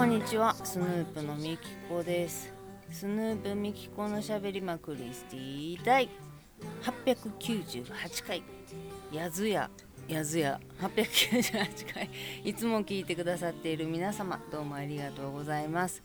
[0.00, 2.50] こんにちはスヌープのみきこです。
[2.90, 6.08] スヌープみきこのしゃべりまクリスティ第
[6.82, 8.42] 898回。
[9.12, 9.68] やずや
[10.08, 10.58] やずや。
[10.80, 12.10] 898回。
[12.42, 16.02] いつも聞いてくださっている皆様どうもありがとうございます。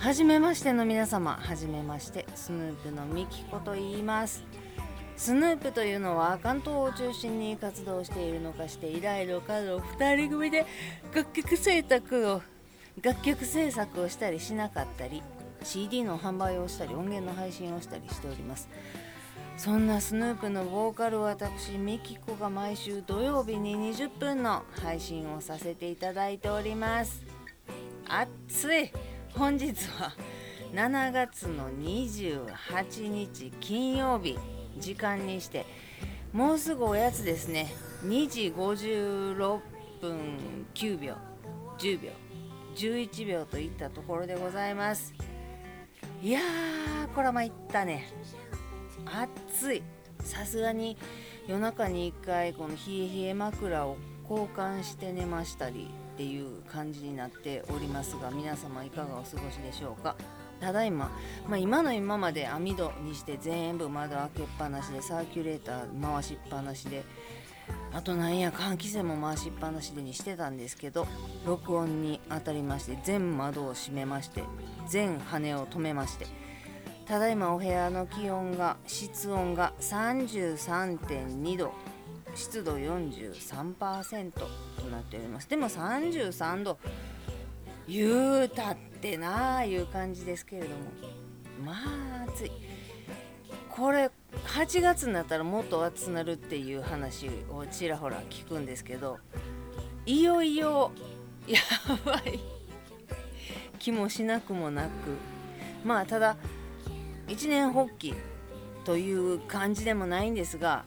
[0.00, 4.42] はじめましての皆様はじめましてスヌープのみきこと言います。
[5.16, 10.66] スヌープというのは関東を中心に活動しているのかして以来の数を2人組で
[11.14, 12.42] 楽曲制作を
[13.02, 15.22] 楽曲制作をしたりしなかったり
[15.62, 18.68] CD の販売をしたり音源の配信をしたりしております。
[19.56, 27.22] そんなスヌープのボーカル私ミキコが毎週土曜日に20分の配信をさせていただいております。
[28.08, 28.90] 暑い。
[29.32, 30.12] 本日は
[30.72, 34.38] 7月の28日金曜日
[34.78, 35.66] 時間にして
[36.32, 37.72] もうすぐおやつですね。
[38.04, 39.60] 2時56
[40.00, 41.14] 分9秒
[41.78, 42.23] 10秒。
[42.74, 45.14] 11秒といったところでございます。
[46.22, 48.08] いやーこれは参ったね。
[49.06, 49.82] 暑い。
[50.20, 50.96] さすがに
[51.46, 53.96] 夜中に1回この冷え冷え枕を
[54.28, 60.16] 交換して寝ましたりっていう感じになっておりますが皆様いかがお過ごしでしょうか。
[60.60, 61.10] ただいま、
[61.46, 67.04] まあ、今の今まで網戸にして全部窓開けっぱなしでサーキュレーター回しっぱなしで
[67.92, 71.06] あとなんや換気扇も回しっぱなしでにしてたんですけど
[71.46, 74.42] 録音に当たりまして全窓を閉めまして
[74.88, 76.26] 全羽を止めまして
[77.06, 81.72] ただいまお部屋の気温が室温が33.2度
[82.34, 84.48] 湿度43%と
[84.90, 85.48] なっております。
[85.48, 86.78] でも33度
[87.86, 90.74] 言うたってなあいう感じですけれども
[91.64, 91.72] ま
[92.22, 92.52] あ暑い。
[93.70, 94.10] これ
[94.46, 99.18] 8月になったらもっと暑くなるっていう話をちらほら聞くんですけど
[100.06, 100.92] いよいよ
[101.46, 101.58] や
[102.04, 102.40] ばい。
[103.78, 104.88] 気もしなくもなく。
[105.84, 106.36] まあただ
[107.28, 108.14] 一年発起
[108.84, 110.84] という感じでもないんですが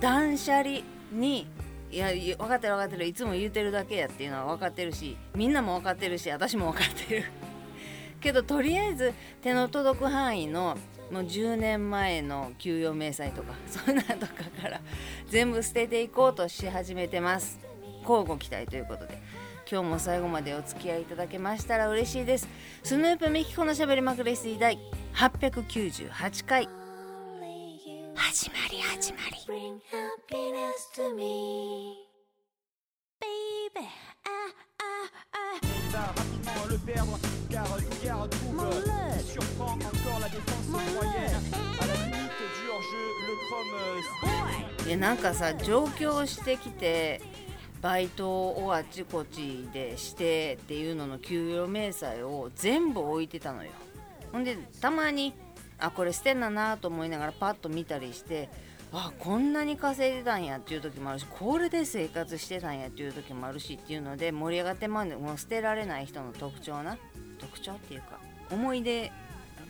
[0.00, 0.80] 断捨離
[1.12, 1.46] に
[1.90, 7.24] いや分かってる分かってるいつも言うてるだけやっていうのは分かってるしみんなも分かってるし私も分かってる。
[8.20, 9.12] けどとりあえず
[9.42, 10.78] 手の届く範囲の
[11.12, 14.80] もう10年前の給与明細とか そんなとかから
[15.28, 17.60] 全部捨てていこうとし始めてます。
[18.00, 19.20] 交互期待ということで。
[19.70, 22.48] 今日も最後までお付き合いいただけましたら嬉しいです。
[22.82, 24.78] スヌープミキコのしゃべりまくレス第
[25.14, 26.68] 898回。
[28.14, 29.36] 始まり始まり
[36.42, 37.18] rapidement le perdre
[37.50, 41.34] car Lugar trouve surprend encore la défense moyenne
[41.80, 47.20] à la limite du hors-jeu le Chrome でなんかさ上京してきて
[47.80, 53.70] バイトをあっちこっちでしてっていうのの給与明細を全部置いてたのよ
[54.32, 55.34] ほんでたまに
[55.78, 58.48] あこれ捨てんななと思いながらパッと見たりして
[58.94, 65.08] あこんなに稼いでたんやっていう時もあるしこれで生活してたんやっていう時もあるしっていうので盛り上がってまうん。
[65.08, 66.98] でもう捨てられない人の特徴な。
[67.38, 68.20] 特徴っていうか
[68.50, 69.10] 思い出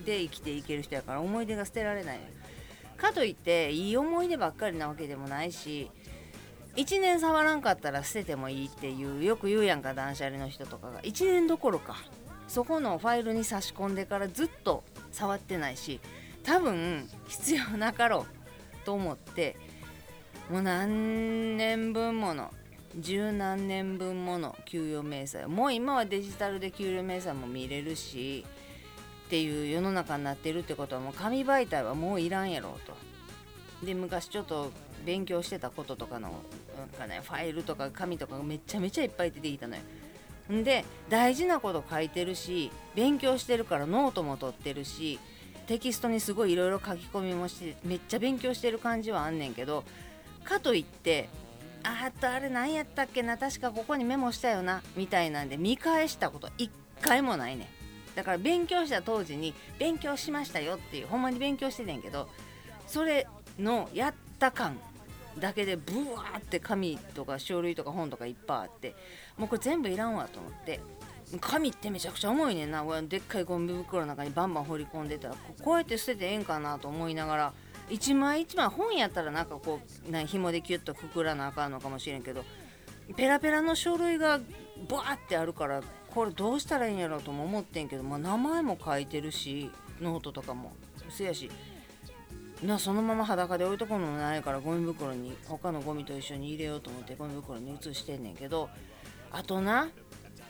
[0.05, 2.21] で生きていける人やから思い出が捨てられない。
[2.97, 5.91] かといっていい思い出ばっかりなわけでもないし
[6.77, 11.01] 1年触らんかったら捨ててもいいっていうよく言うやんか断捨離の人とかが。
[11.03, 11.97] 1年どころか
[12.49, 16.01] そこのファイルに差し込んでからずっと触ってないし
[16.43, 18.42] 多分必要なかろう。
[18.85, 19.57] と思って
[20.51, 22.51] もう何年分もの
[22.99, 28.45] 十何年分もの給与明細もう今はデジタルで給与明細も見れるし
[29.27, 32.95] っていう世の中になってるってことはもう紙媒体はもういらんやろうと。
[33.87, 34.71] で昔ちょっと
[35.05, 36.31] 勉強してたこととかの
[36.79, 39.83] なんか、ね、ファイルとか紙とかがめちゃめちゃいっぱい出てきたのよ。
[40.63, 45.19] で大事なこと書いてるし勉強してるからノートも取ってるし
[45.67, 49.85] テキストにすごいいろいろ書き込みもしてめっちゃ勉強してる感じはあんねんけど
[50.45, 51.29] かといって
[51.83, 56.71] あっとあれ何やったっけな確かここにメモしたよなみたいなんで見返したこと一
[57.01, 57.67] 回もないねん。
[58.15, 62.29] だから勉強した当時に勉強しましたよっていうほんまに勉強しててんけど
[62.87, 63.27] それ
[63.59, 64.79] のやった感
[65.39, 68.95] だけでブワーって紙とか書類とか本とかいっぱいあって
[69.39, 70.81] もうこれ全部いらんわと思って
[71.41, 72.85] 紙ってめちゃくちゃ重いねんな。
[73.03, 77.53] でっかいゴミ袋の中にバンバン放り込んでたらこうやって捨ててええんかなと思いながら。
[77.91, 82.45] 一枚一枚本やったらなんかこうな紐でキュッとくくらなあかんのかもしれんけど
[83.17, 84.39] ペラペラの書類が
[84.89, 89.71] バーってあるからこれどうしたらいいんやろうとも思ってんけど、まあ、名前も書いてるし
[90.01, 90.73] ノートとかも。
[91.13, 91.51] せやし
[92.63, 98.71] なそのまま裸で置いとくのもないからゴミ袋に他のゴミと一緒に入れようと思ってゴミ袋に移してんねんけど
[99.31, 99.89] あとな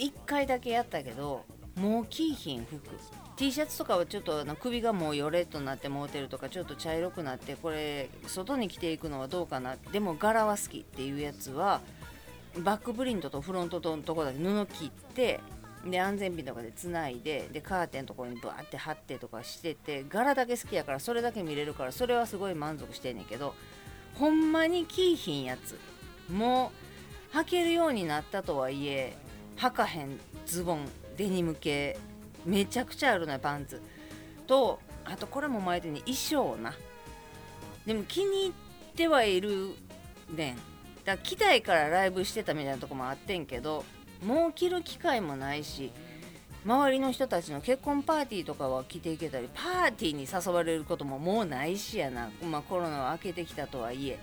[0.02, 1.44] 1回だけやったけど
[1.76, 2.80] もうキーヒン服
[3.36, 9.76] T シャツとかはちょっとあの首がもうヨレッとなってもうてるとかちょっと茶色くなってこれ外に着ていくのはどうかな。
[9.92, 11.80] でも柄は好きっていうやつは
[12.62, 15.40] バックプリントとフロントとのとこだけ布切って
[15.86, 23.54] で安全ピンとかでつないででカーテンのところにバーって貼ってとかしてて柄だけ好きやからそれだけ見れるからそれはすごい満足してんねんけど
[24.14, 25.78] ほんまに着いひんやつ。
[26.30, 26.70] も
[27.32, 29.16] う履けるようになったとはいえ
[29.62, 31.96] 履かへんズボンデニム系
[32.44, 33.80] めちゃくちゃあるのよパンツ。
[34.48, 36.74] とあとこれも前でに衣装な。
[37.86, 38.52] でも気に入っ
[38.96, 39.76] てはいる
[40.34, 40.56] ねん。
[40.56, 40.62] だか
[41.04, 43.84] ら着たいからライブしてたみたいなとこもあってんけど
[44.24, 45.92] もう着る機会もないし
[46.64, 54.18] 周りの人たちの結婚パーティーとかは着ていけたりパーティーに誘われることももうないしやな、まあ、コロナは明けてきたとはいえ、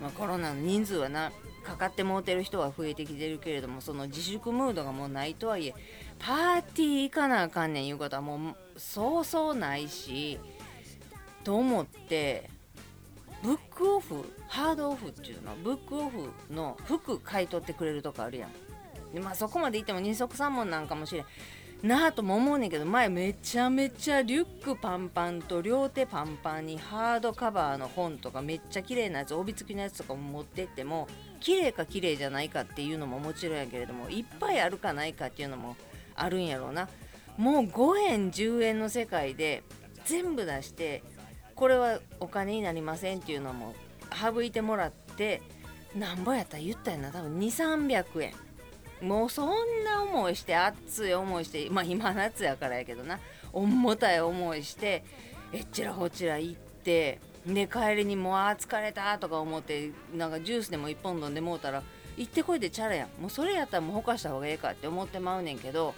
[0.00, 1.30] まあ、コロナの人数はな
[1.66, 5.74] かかってもうてる人は増えてきてるけれどもその自粛ムードがもうないとはいえ
[6.18, 10.38] パーティー行かなあかんねんいうことはもうそうそうないし
[11.42, 12.48] と思って
[13.42, 18.50] ブックオフハードオフっていうのブックオフの服買い取ってくれるとこあるやん。
[19.12, 21.26] でまあそこまで行っても二足三門なんかもしれん。
[21.82, 31.06] なあとも思うねんけど前めちゃめちゃリュックパンパンと両手パンパンにハードカバーの本とかめっちゃ綺麗なやつ帯付きのやつとかも持ってっても
[31.36, 35.76] 綺麗か綺麗じゃないかっていうのももちろんやけれどもいっぱいあるかないかっていうのも
[36.14, 36.88] あるんやろうな。
[37.36, 39.62] もう5円10円の世界で
[40.06, 41.02] 全部出して
[41.54, 43.74] これはお金になりませんっていうのも
[44.14, 45.42] 省いてもらって
[45.94, 47.10] なんぼやったら言ったやな。
[47.10, 48.34] 多分2300円。
[49.02, 53.18] もうそんな思いして熱い思いしてまあ今夏やからやけどな。
[53.52, 55.04] 重たい思いして
[55.52, 61.82] えっちらほちら行ってで帰りにもうあ疲れたとか思ってなんかジュースでも1本飲んでもうたら
[62.16, 65.94] 行ってこいでチャラやんもうそれやったらもうほかした方がええかって思ってまうねんけど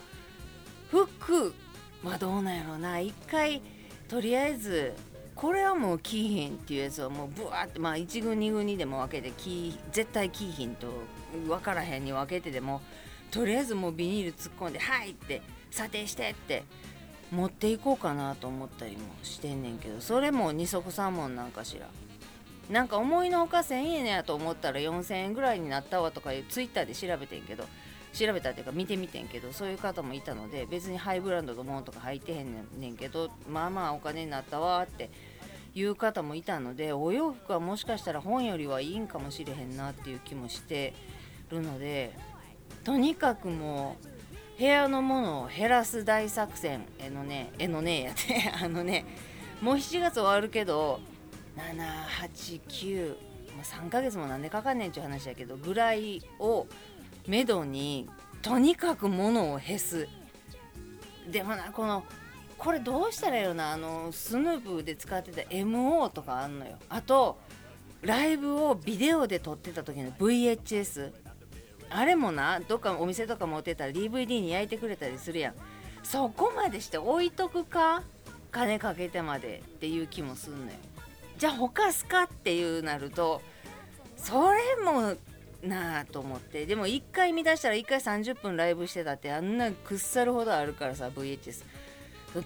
[0.90, 1.54] 服
[2.02, 3.62] まあどうなんやろうな一回
[4.08, 4.92] とりあえず
[5.34, 9.32] これはもうキーヒンっていうやつをもうブワーってまあ1軍2軍にでも分けて
[9.92, 10.88] 絶対キーヒンと
[11.46, 12.80] 分からへんに分けてでも
[13.30, 16.64] とりあえずもうビニール突っ込んで「はい!」って「査定して!」って
[17.30, 21.86] 持っていこうかなと思ったりもしてんねんけどそれも二足三門なんかしら。
[22.70, 27.64] なんか思いのほか1000円やと思ったら4000円ぐらいになったわとかいうツイッターで調べてんけど
[28.12, 35.10] 調べたっていうか見てみてんけどそういう方もいたので別にハイブランドのものとか入ってへんねんけどまあまあお金になったわって
[35.74, 40.92] いう方もいたのでお洋服はもしかしたら本よりはいいんかもしれへんなっていう気もして
[41.50, 42.12] るので
[42.84, 44.17] とにかくもう
[44.58, 49.04] 部屋のものを減らす大作戦えのねえのねやって あのね
[49.62, 51.00] もう7月終わるけど
[51.56, 53.16] 789、
[53.56, 56.66] まあ、3ヶ月もなんでかかんねんっていう話やけどぐらいを
[57.26, 58.08] めどに
[58.42, 60.08] とにかく物を減す。
[61.28, 62.04] でもなこの
[62.56, 66.78] これどうしたらいいよなあのスヌープで使ってた MO とかあんのよ。
[66.88, 67.38] あと
[68.02, 71.12] ライブをビデオで撮ってた時の VHS
[71.90, 75.54] あれもなどっかお店とか持ってたら DVD に焼いてくれたりするやん。
[76.02, 78.02] そこまでして置いとくか？
[78.50, 80.72] 金かけてまでっていう気もすんのよ。
[81.36, 83.42] じゃあほかすかっていうなると
[84.16, 85.14] それも
[85.62, 86.66] なあと思って。
[86.66, 91.64] でも1回見出したら1回30分ライブしてたってあんな腐るほどあるからさ VHS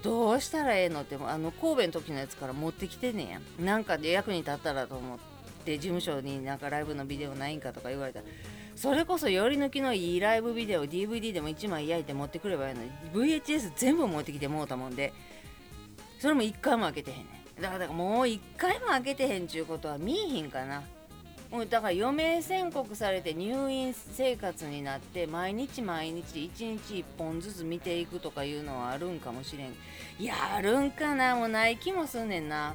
[0.03, 5.19] どうしたらええのってあの神戸の時のやつから持ってきてねやなんかで役に立ったらと思っ
[5.65, 8.27] て事務所になんかライブのビデオないんかとか言われたら
[8.83, 15.13] それこそ寄り抜きのいいライブビデオ DVD でも1枚焼いて持ってくればいいのに VHS 全部持ってきてもうたもんで
[16.19, 17.23] それも1回も開けてへんね
[17.61, 17.63] ん。
[17.63, 20.83] だからもう1回も開けてへんちゅうことは見えひんかな。
[21.53, 29.69] もうだから余命宣告されて入院生活になって毎日毎日1日1本ずつ見ていくとかいうのはあるんかもしれん。
[30.19, 31.37] やるんかな？
[31.37, 32.75] もうない気もすんねんな。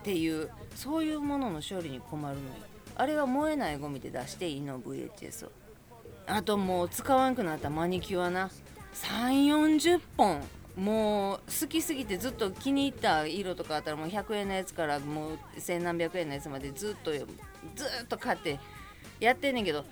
[0.00, 2.71] っていうそういうものの処理に困るのよ。
[2.96, 5.52] あれは燃えないゴミで出していいの VHS を
[6.26, 8.50] あともう使わんくなったマニキュアな。
[8.94, 10.42] 3 4 0本。
[10.76, 17.26] もう好きすぎてずっと気に入った色とかあったらもう100円のやつからもう千何百円のやつまでずっとずっ
[18.08, 18.58] と買って
[19.20, 19.84] やってんねんけど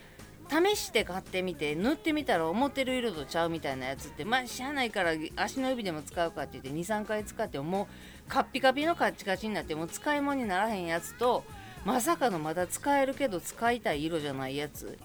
[0.48, 7.86] 試して買ってみて塗ってみたら思ってる色とちゃうみたいなやつってまあしゃあないから足の指でも使うかって言って23回使っても
[8.26, 11.44] うカッピカピのカッチカチになってもう使い物にならへんやつと
[11.84, 14.98] まさかのまだ使えるけど使いたい色じゃないやつ。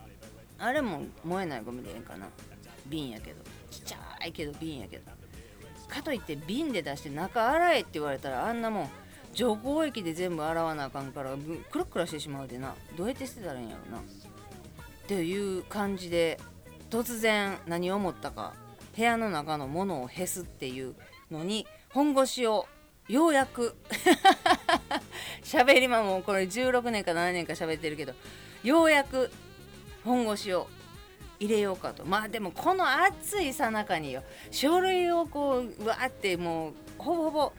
[0.57, 2.27] あれも燃えないゴミでええんかな。
[2.87, 3.43] 瓶やけど。
[3.71, 5.11] ちっちゃいけど瓶やけど。
[5.87, 8.89] かといって瓶で出して中洗えって言われたらあんなもん
[9.33, 11.35] 除光液で全部洗わなあかんから
[11.71, 12.75] クラクラしてしまうでな。
[12.97, 13.99] どうやって捨てたらいいんやろな。
[13.99, 14.01] っ
[15.07, 16.39] ていう感じで
[16.89, 18.53] 突然何を思ったか。
[18.95, 20.95] 部屋の中のものをへすっていう
[21.29, 22.65] のに本腰を
[23.09, 23.75] ようやく
[25.45, 28.13] 喋りまもうこれ16年か7年か喋ってるけど
[28.63, 29.31] ようやく
[30.03, 30.67] 本腰を
[31.39, 32.05] 入れようかと。
[32.05, 37.53] まあでもこの暑いさなかによ書類をこうわってもうほぼほぼ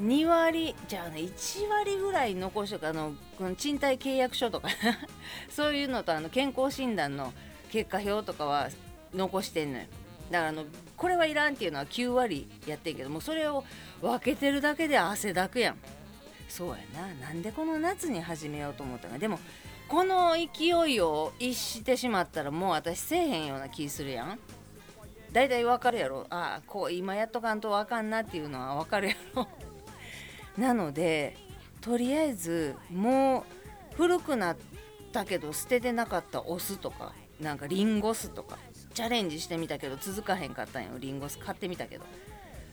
[0.00, 2.86] 2割じゃあね1割ぐらい残しとく。
[2.86, 4.68] あのこの賃貸契約書とか。
[5.50, 7.34] そういうのとあの健康診断の
[7.70, 8.68] 結果表とかは
[9.14, 9.84] 残してんのよ。
[10.30, 10.64] だからあの
[10.96, 13.64] これはいらんっていうのは9割やってんけどもそれを
[14.00, 15.76] 分けてるだけで汗だくやん。
[16.50, 17.28] そうやな。
[17.28, 19.38] なんでこの夏に始めようと思ったかでも
[19.88, 24.38] この勢いを逸してしまったらもう私せえへんような気するやん。
[25.32, 26.26] 大体わかるやろ？
[26.28, 29.46] ああこう今やっとかんとわかんなっていうのはわかるやろ？
[30.58, 31.36] なので
[31.80, 33.46] とりあえずも
[33.92, 34.56] う古くなっ
[35.12, 38.58] たけど捨ててなかったお酢とかなんかリンゴ酢とか
[38.92, 40.90] チャレンジしてみたけど続かへんかったんよ。
[40.98, 42.04] リンゴ酢買ってみたけど。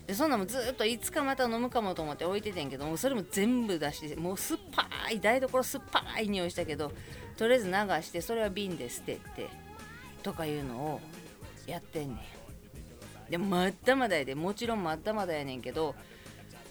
[0.08, 6.92] でそんなもずっといつかまた飲むかもと思って置いててんけどもそれも全部出してもう酸っぱい台所酸っぱい匂いしたけど
[7.36, 9.50] とりあえず流してそれは瓶で捨てて
[10.22, 11.02] とかいうのを
[11.66, 12.20] やってんねん。
[13.30, 15.94] でもまだまだやでもちろんまだまだやねんけど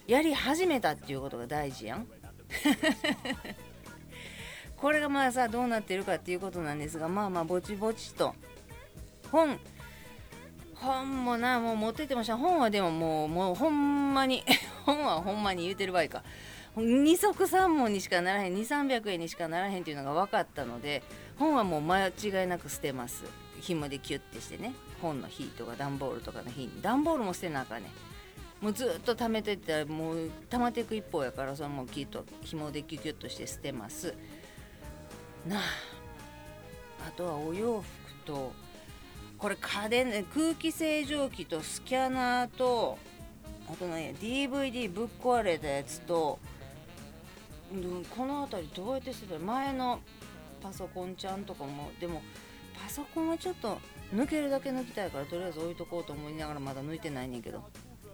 [0.08, 2.08] やり始めたっていうことが大事やん。
[4.76, 8.34] これがまあさどうなってるかっていうことなんですがまあまあぼちぼちと。
[9.32, 9.60] 本
[10.82, 12.38] 本もなもう持ってってました。
[12.38, 14.44] 本はでももうもうほんまに
[14.86, 16.24] 本はほんまに言うてる場合か。
[16.76, 21.02] 二足三文にしかならへん2300円にしかならへんっていうのが分かったので
[21.40, 22.12] 本はもう間違
[22.44, 23.24] いなく捨てます。
[23.62, 26.82] 紐でキュッてしてね本の日とか段ボールとかの日に。
[26.82, 27.90] 段ボールも捨てなあかんね
[28.62, 34.14] もうずっと貯めてったらもう溜まっていく一方やからそれもきっと紐でキュキュッとして捨てます。
[35.48, 35.62] なあ。
[37.08, 38.52] あとはお洋服と
[39.38, 42.98] これ家電空気清浄機とスキャナーと
[43.72, 46.40] あと何や DVD ぶっ壊れたやつと
[48.16, 50.00] この辺りどうやってしてた前の
[50.62, 52.22] パソコンちゃんとかもでも
[52.82, 53.80] パソコンはちょっと
[54.14, 57.64] 抜けるだけ抜きたいからとりあえず置いとこうと思いながらまだ抜いてないねんけど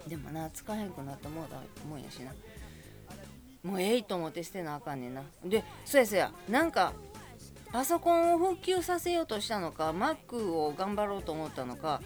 [0.08, 2.32] でもな使えへんくなったもうだもんやしな。
[3.64, 5.24] もうええと思って捨てなあかんねんな。
[5.46, 6.92] でそうやそうやなんか
[7.74, 12.02] パソコンを復旧させようとしたのか Mac を頑張ろうと思ったのか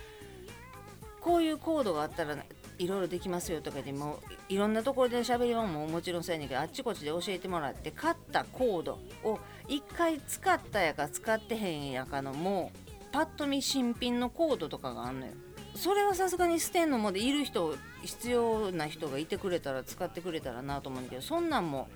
[1.19, 2.37] こういうコードがあったら
[2.79, 15.33] いろいろできますよとかでもいろんなところで喋りはももちろんそうやねんけどあっちこっちで教えてもらって買ったコードを1回使ったやか使ってへんやかのもうパッと見新品のコードとかがあんのよ。
[15.75, 21.87] それはさすがに捨てんのもでいる人必要な人がいてくれたら使ってくれたらなと思うんだけどそんなんも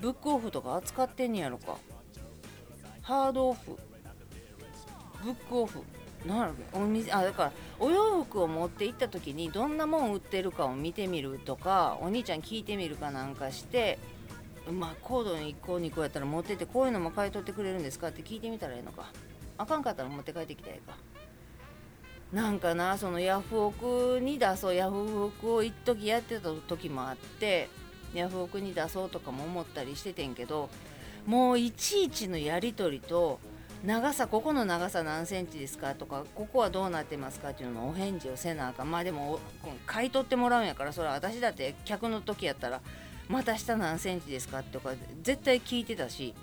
[0.00, 1.78] ブックオフとか扱ってんねやろか。
[3.04, 3.78] ハードオフ。
[5.22, 5.80] ブックオフ。
[6.26, 13.98] なんやろお店あだからお洋服を持って行った時にどんなもん売ってるかを見てみるとかお兄ちゃん聞いてみるかなんかして
[14.72, 18.08] まあコードに1個2個やったら持っててこういうのも買い取ってくれるんですか？
[18.08, 19.12] って聞いてみたらええのか。
[19.58, 20.96] あかんかったら持って帰ってきたらええか。
[22.32, 24.74] なんかなそのヤフオクに出そう。
[24.74, 27.68] ヤフオクを一時やってた時もあって
[28.14, 30.70] ヤフオクに出そうとかも思ったりしててんけど
[31.26, 33.40] もういちいちのやり取りと
[33.84, 38.90] 長さここの長さ何センチですかとかここはどうなってますかっていうののお返事をせなあかん。
[38.90, 39.38] まあでも
[39.86, 42.80] 買い取ってもらうんやからそれは私だって客の時やったら
[43.28, 46.34] また下何センチですかとか絶対聞いてたし。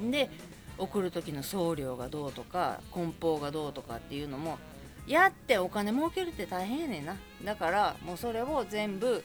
[0.00, 0.28] で
[0.78, 4.58] 送る時の送料がどうとか梱包がどうとかっていうのも
[5.06, 7.16] やってお金儲けるって大変やねんな。
[7.44, 9.24] だからもうそれを全部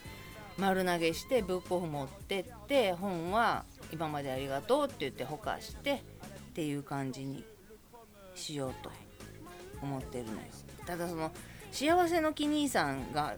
[0.57, 7.43] 丸投げしてブックオフ持ってって本は今までありがとうって言ってほかしてっていう感じに
[8.35, 8.91] しようと
[9.81, 10.37] 思ってるのよ。
[10.85, 11.31] ただその
[11.71, 13.35] 幸せの木兄さんが、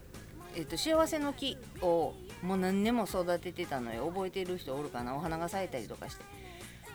[0.56, 4.06] えっと、幸せの木をもう何年も育ててたのよ。
[4.08, 5.14] 覚えてる人おるかな？
[5.16, 6.24] お花が咲いたりとかして。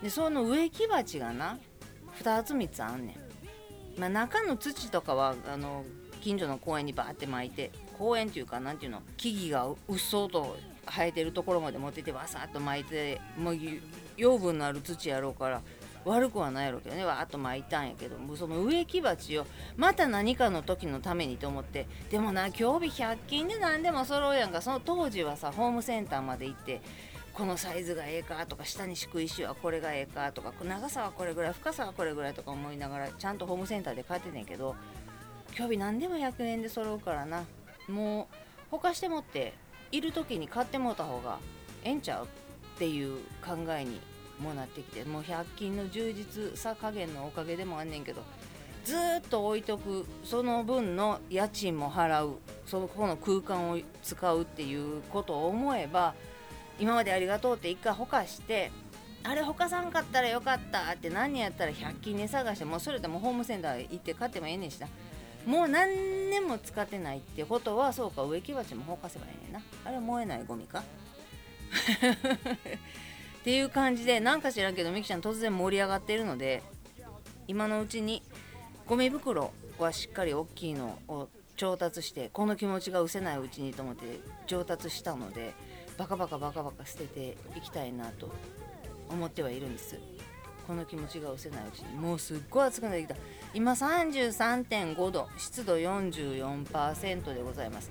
[0.03, 1.57] でその植木鉢がな
[2.21, 3.17] 2つ3つあんね
[3.97, 5.83] ん、まあ、中の土とかはあの
[6.21, 9.01] 近所の公園にバーって巻いて公園っていうかなんていうの？
[9.17, 10.57] 木々がうっそうと
[10.91, 13.57] 生えてるところまで持っててわさっと巻いてもう
[14.17, 15.61] 養分のある土やろうから
[16.05, 19.45] 悪くはないやろうけどねわーっと巻いたんやけどもその植木鉢を
[19.77, 26.81] また何かの時のためにと思ってでもな今日日100均で何でも揃うやんかその当時はさホームセンターまで行って
[27.33, 34.75] このサイズがええかとか下に敷く石はこれがええかとか長さはこれぐらい深さはこれぐらいとか思いながらちゃんとホームセンターで買っててんけど
[35.57, 37.43] 今日日何でも100円で揃うからな
[37.87, 38.35] もう
[38.71, 39.53] ほかしてもって
[39.91, 41.39] いる時に買ってもうた方が
[41.83, 42.27] ええんちゃうっ
[42.77, 43.99] ていう考えに
[44.39, 48.23] もなってきてもう100均の充実さ加減のおかげでもあんねんけど
[48.85, 56.13] ずっと置いとくその分の家賃も払うそこの空間を使うっていうことを思えば
[56.79, 58.71] 今までありがとうって一回ほかして
[59.23, 64.87] あれほかさんかったらよかったって何やったら100均で探してもうそれでもホームセンター行って買ってもええねんしな。
[65.49, 69.61] もう何年も使ってないってことはそうか植木鉢もほかせばええねんな。
[69.83, 70.83] あれ燃えないゴミか？
[73.41, 76.61] っていう感じでなんか知らんけどみきちゃん突然盛り上がってるので
[77.47, 78.21] 今のうちに
[78.85, 85.53] ゴミ袋はしっかり大きいのを調達してこの気持ちが失せないうちにと思って調達したので
[85.97, 88.29] バカバカバカバカ捨てていきたいなと
[89.09, 89.99] 思ってはいるんです。
[90.69, 93.15] この気持ちが失せないうちにもうすっごい暑くなってきた。
[93.55, 97.89] 今33.5度湿度44%でございます。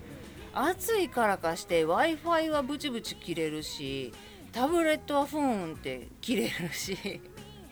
[0.54, 4.12] 暑いからかして w i f i はブチブチ切れるし
[4.52, 7.20] タブレットはふーんって切れるし。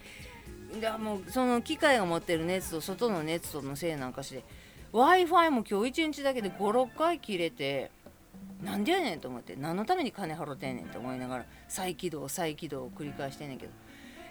[0.81, 4.43] だもうその機械が持ってる熱と外の熱とのせいなんかして
[4.91, 7.91] w i f i も今日1日だけで56回切れて
[8.61, 13.71] なんでやねんと思って何のために金払ってんねんと思いながら再起動再起動を繰り返してんねんけど。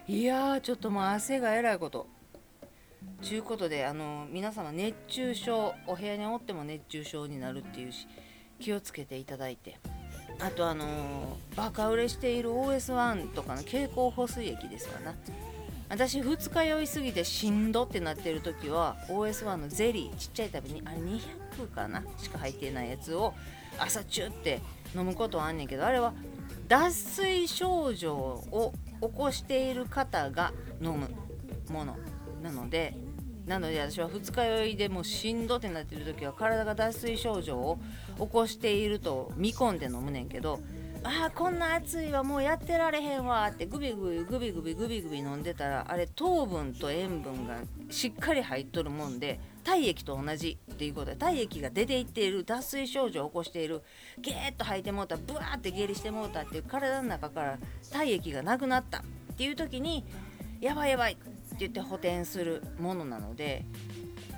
[0.08, 2.06] いやーちょっともう汗がえらいこと。
[3.22, 8.06] ちゅうことであの皆様熱中症お部屋におっても熱中症になるっていうし
[8.60, 9.80] 気をつけていただいて。
[10.38, 15.14] あとあのー、バカ売れしている OS1 とかの経口補水液ですわな。
[15.88, 22.02] 私二日酔いすぎてしんどってなってる時は OS1 のゼリーちっちゃい食べにあれ200かな？
[22.18, 23.34] しか入ってないやつを
[23.78, 24.60] 朝チュって
[24.94, 26.12] 飲むことはあんねんけどあれは
[26.68, 31.08] 脱水症状を起こしている方が飲む
[31.70, 31.96] もの
[32.42, 32.94] なので
[33.46, 37.78] なので私は二日酔いでもしんどってなってる時は体が脱水症状を
[38.18, 40.60] 起こしていると見込んで飲むねんけど
[41.04, 47.58] あーこんな暑いわもうやってられへんわってグビグビグビグビグビグビ飲んでたらあれ糖分と塩分が
[47.90, 53.82] しっかり入っとるもんで体液と同じっていうことで体液が出ていっている脱水症状を起こしている
[54.16, 57.58] ゲーッと吐いてもうたブワーって下痢してもうたっていう体の中から
[57.90, 59.02] 体液がなくなったっ
[59.36, 60.04] ていう時に
[60.60, 63.64] やばいやばいって言って補填するものなので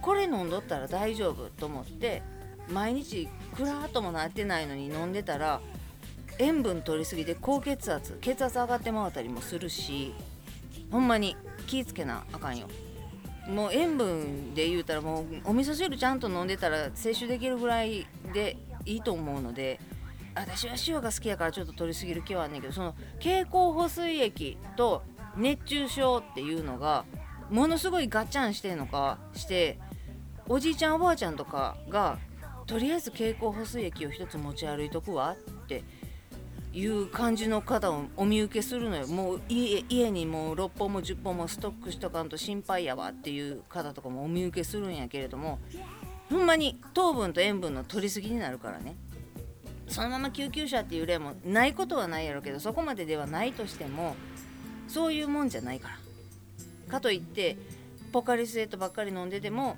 [0.01, 2.23] これ飲んどったら大丈夫と思って
[2.73, 5.61] 毎日クラーともなってないのに飲んでたら
[6.39, 10.15] 塩分取りすぎて高血圧血圧上がってまうたりもするし
[10.91, 11.37] ほんまに
[11.67, 12.67] 気ぃつけなあかんよ。
[13.49, 19.81] もう塩分で言うたらもうお味噌汁ちゃんと飲んでたら摂取できるぐらいでいいと思うので
[20.35, 25.03] 私は塩が好きやからちょっと取りすぎる気はあんねんけどその経口補水液と
[25.37, 27.05] 熱中症っていうのが
[27.51, 29.79] ものすごいガッチャンしてんのかして
[30.47, 32.19] おじいちゃんおばあちゃんとかが
[32.67, 35.85] とりあえず経口補水液を一つ持ち歩いとくわって
[36.73, 39.07] いう感じの方をお見受けするのよ。
[39.07, 45.59] もう家にもう6本も10本もストックしとかんと心配やわっていう方とかもお見受けするんやけれども
[46.31, 48.97] ほんまに糖分と塩分の取りすぎになるからね。
[49.89, 54.15] そのまま救急車っていう例もないことはないやろうけどそこまでではないとしても
[54.87, 55.99] そういうもんじゃないから。
[56.93, 57.57] かといって
[58.13, 59.77] ポカリスエットばっかり飲んでても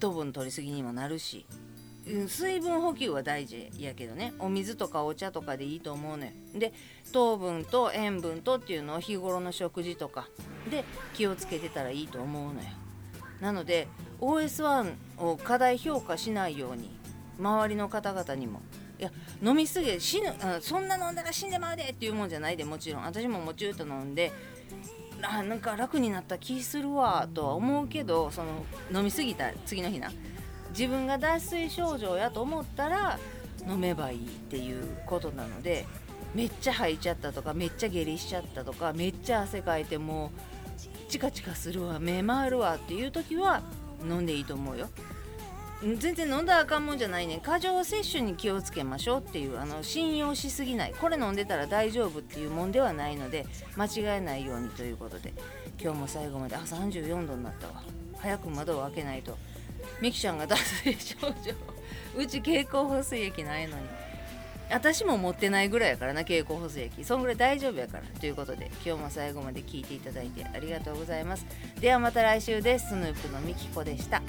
[0.00, 1.46] 糖分取りすぎにもなるし。
[2.28, 4.34] 水分補給は大事やけどね。
[4.38, 6.32] お水とかお茶とかでいいと思うのよ。
[6.54, 6.72] で
[7.12, 10.28] 糖分と塩分とっていうのを日頃の食事とか。
[10.70, 12.66] で気をつけてたらいいと思うのよ。
[13.40, 13.88] なので
[14.20, 16.90] OS1 を過大評価しないように
[17.38, 18.60] 周りの方々にも。
[18.98, 19.10] いや
[19.42, 23.04] 飲みすぎ死ぬそんな飲んだら死んでまうでっていうもんじゃないでもちろん。
[23.04, 24.30] 私ももちゅうと飲んで
[25.22, 30.12] あなんか楽になった気するわとは思うけどその飲みすぎた次の日な。
[30.76, 33.18] 自分が脱水症状やと思ったら
[33.66, 35.86] 飲めばいいっていうことなので
[36.34, 40.32] めっちゃ吐いちゃったとかめっちゃ下痢しちゃったとかめっちゃ汗かいても
[41.06, 43.62] うチカチカするわ目回るわっていう時は
[44.02, 44.88] 飲んでいいと思うよ。
[45.82, 50.94] 全然飲んだらあかんもんじゃないね過剰摂取に気をつけましょうっていうあの信用しすぎない。
[50.98, 55.32] これ飲んでたら大丈夫っていうもんではないので間違えないようにということで。
[55.80, 57.82] 今日も最後まであ34度になったわ。
[58.18, 59.36] 早く窓を開けないと。
[60.00, 61.54] みきちゃんが脱水症状。
[62.16, 63.82] うち蛍光補水液ないのに。
[64.70, 67.04] 私も持ってないぐらいやからな蛍光補水液。
[67.04, 68.04] そんぐらい大丈夫やから。
[68.18, 71.46] ということで今日も最後まで聞いていただいてありがとうございます。
[71.80, 72.88] ではまた来週です。
[72.88, 74.22] スヌープのみきこでした。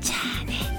[0.00, 0.69] じゃあね。